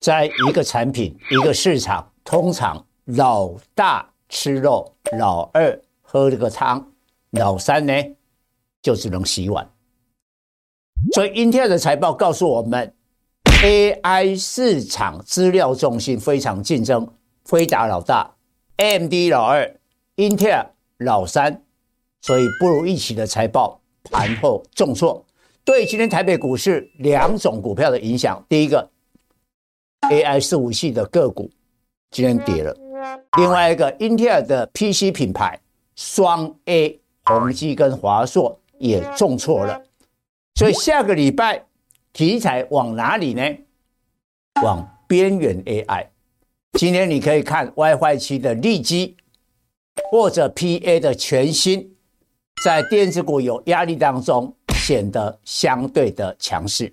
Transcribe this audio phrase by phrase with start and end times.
[0.00, 6.92] 在一个产品、一个市场，通常老大吃肉，老二喝这个汤，
[7.32, 7.92] 老三呢
[8.80, 9.70] 就只能洗碗。
[11.12, 12.94] 所以，英特尔的财报告诉我们
[13.62, 17.06] ，AI 市场资料中心非常竞争，
[17.44, 18.34] 飞达老大
[18.78, 19.78] ，AMD 老二，
[20.14, 21.62] 英特尔老三，
[22.22, 25.26] 所以不如预期的财报盘后重挫，
[25.62, 28.90] 对今天台北股市两种股票的影响，第一个
[30.02, 31.50] ，AI 伺服器的个股
[32.10, 32.76] 今天跌了，
[33.38, 35.60] 另外一个，英特尔的 PC 品牌
[35.96, 39.80] 双 A，宏基跟华硕也重挫了。
[40.54, 41.64] 所以下个礼拜
[42.12, 43.42] 题材往哪里呢？
[44.62, 46.06] 往边缘 AI。
[46.78, 49.16] 今天你可以看 WiFi 7的利基，
[50.10, 51.94] 或者 PA 的全新，
[52.64, 56.92] 在电子股有压力当中显得相对的强势。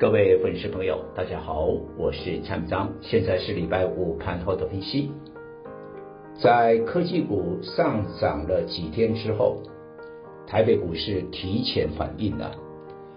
[0.00, 5.10] 各位粉丝朋友，大家好，我是蔡明章，现在是礼拜五盘后的分析。
[6.40, 9.58] 在科技股上涨了几天之后。
[10.46, 12.54] 台北股市提前反应了，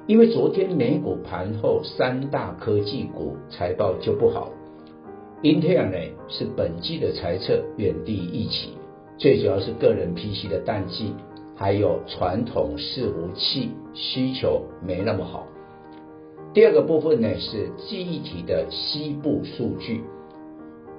[0.08, 4.52] 因为昨天美股盘后三大科技股财报就不好
[5.44, 5.98] ，Intel 呢
[6.30, 8.72] 是本季的财测远低预期，
[9.20, 11.14] 最主要是个人 PC 的淡季，
[11.56, 15.46] 还有传统伺服器需求没那么好。
[16.54, 20.02] 第二个部分呢是记忆体的西部数据，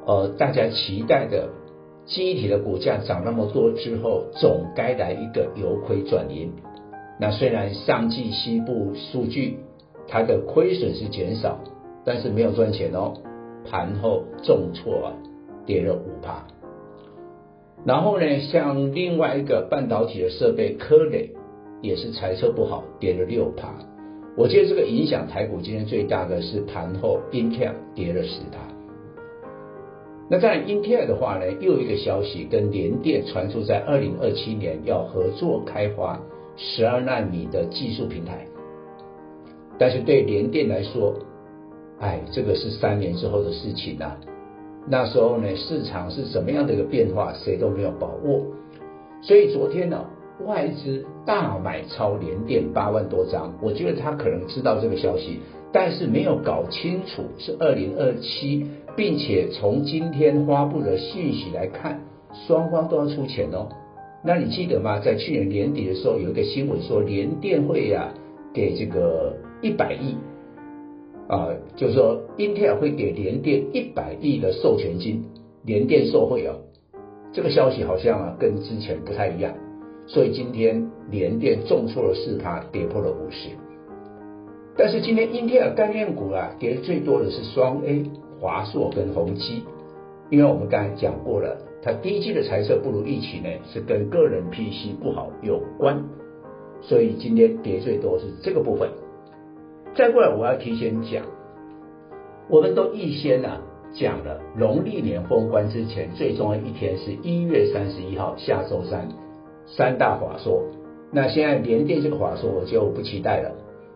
[0.07, 1.51] 呃，大家期待的。
[2.05, 6.53] 记忆体的股价涨那么多之后，总该来一个由亏转盈。
[7.21, 9.59] 那虽然上季西部数据
[10.09, 11.61] 它的亏损是减少，
[12.05, 13.15] 但是没有赚钱哦。
[13.65, 15.13] 盘后重挫啊，
[15.65, 16.45] 跌了五趴。
[17.85, 21.31] 然后呢，像另外一个半导体的设备科磊
[21.83, 23.73] 也是财测不好，跌了六趴。
[24.35, 28.59] 我觉得这个影响台股今天最大的是盘后 Intel 跌了十大。
[30.31, 36.19] 那在英特尔的话呢，又一个消息跟联电传出，在二零二七年要合作开发
[36.57, 38.47] 十二纳米的技术平台。
[39.79, 41.15] 但是对联电来说，
[41.99, 44.17] 哎，这个是三年之后的事情呐、啊。
[44.89, 48.47] 那时候呢，市场是什么样的一个变化，谁都没有把握。
[49.21, 50.03] 所以昨天呢，
[50.47, 55.41] 外资大买超联电八万多张，我觉得他可能知道这个消息，
[55.73, 58.67] 但是没有搞清楚是二零二七。
[58.95, 61.99] 并且从今天发布的信息来看，
[62.47, 63.67] 双方都要出钱哦。
[64.23, 64.99] 那你记得吗？
[64.99, 68.15] 在去年年底的时候，有一个新闻说联电会呀、啊、
[68.53, 70.15] 给这个一百亿
[71.27, 75.25] 啊，就是说英特尔会给联电一百亿的授权金，
[75.65, 76.61] 联电受惠哦。
[77.33, 79.55] 这个消息好像啊跟之前不太一样，
[80.07, 83.51] 所以今天联电重挫了四趴，跌破了五十。
[84.77, 88.05] 但是今天英特尔概念股啊跌最多的是双 A。
[88.41, 89.63] 华硕跟宏基，
[90.29, 96.03] 因为我们刚才讲过了，它第一季的财测不如预期呢，是跟个人 PC 不好有关，
[96.81, 98.91] 所以今天跌最多是这个部分。
[99.95, 101.25] 再过来，我要提前讲，
[102.51, 103.61] 我们都预先啊
[103.95, 109.09] 讲了，农历年封关之前最重要一天是一月三十一号，下周三，
[109.77, 110.63] 三大法硕。
[111.11, 113.53] 那现在联电这个法硕我就不期待了，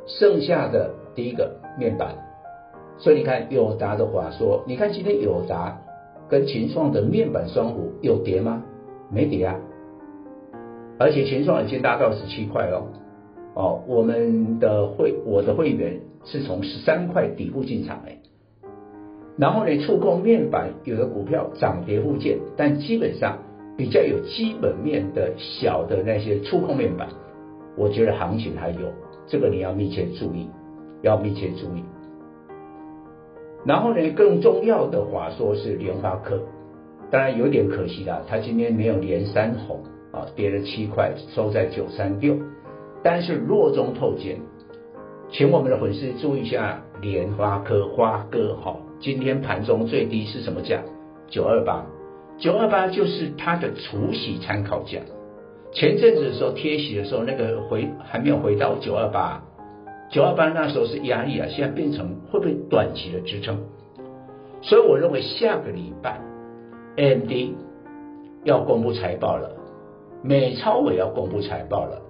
[0.06, 2.16] 剩下的第一个面板。
[2.98, 5.78] 所以你看友达的话说，你看今天友达
[6.28, 8.62] 跟群创的面板双虎有跌吗？
[9.10, 9.56] 没跌啊，
[10.98, 12.86] 而且群创已经达到十七块了。
[13.54, 18.19] 哦，我们的会我的会员是从十三块底部进场哎，
[19.38, 23.38] 然后呢，触控面板有的股票涨跌互见，但基本上
[23.76, 27.09] 比较有基本面的小的那些触控面板，
[27.76, 28.92] 我觉得行情还有，
[29.26, 30.48] 这个你要密切注意，
[31.03, 31.84] 要密切注意。
[33.65, 36.41] 然后呢，更重要的话说是联发科，
[37.10, 39.82] 当然有点可惜啦，它今天没有连三红
[40.12, 42.36] 啊，跌了七块，收在九三六，
[43.03, 44.38] 但是弱中透坚，
[45.31, 50.80] 请我们的粉丝注意一下联发科花哥哈，今天盘中最低是什么价？
[51.28, 51.84] 九二八，
[52.38, 55.00] 九二八就是它的除息参考价，
[55.72, 59.42] 前阵子的时候贴息的时候那个回还没有回到九二八。
[60.10, 63.59] 九二八那时候是压力啊，现在变成会不会短期的支撑？
[64.62, 66.21] 所以我认为下个礼拜
[66.97, 67.33] ，AMD
[68.44, 69.50] 要公布财报了，
[70.22, 72.00] 美超也要公布财报了，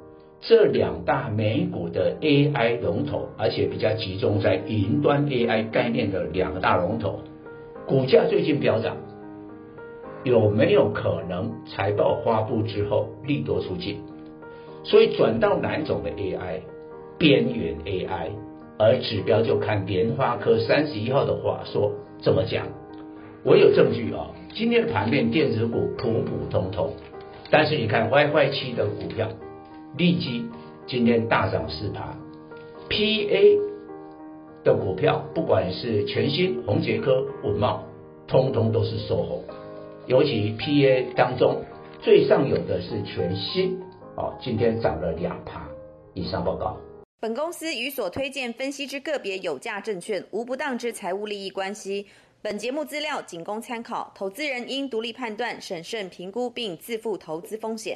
[0.41, 7.21] 这两大美股的 AI 龙头，而且比较集中在云端 AI 概念的两个大龙头，
[7.87, 8.97] 股价最近飙涨，
[10.27, 13.99] 有没有可能财报发布之后利多出尽？
[14.83, 16.63] 所以转到哪种的 AI？
[17.17, 18.31] 边缘 AI
[18.77, 22.67] 而指标就看联发科三十一号的话说怎么讲。
[23.45, 26.93] 我有证据啊，今天的盘面电子股普普通通，
[27.49, 29.29] 但是你看 WiFi 七的股票，
[29.97, 30.45] 立积
[30.89, 32.17] 今天大涨四趴
[32.91, 33.61] ，PA
[34.65, 37.79] 的股票不管是全新、宏捷科、稳懋，
[38.27, 39.45] 通通都是收红，
[40.07, 41.65] 尤其 PA 当中
[42.01, 43.77] 最上游的是全新，
[44.17, 45.69] 哦，今天涨了两趴。
[46.15, 46.77] 以上报告。
[47.19, 52.07] 本公司与所推荐分析之个别有价证券无不当之财务利益关系。
[52.41, 57.95] 本节目资料仅供参考，投资人应独立判断、审慎评估并自负投资风险。